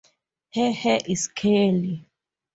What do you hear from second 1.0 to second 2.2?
is curly.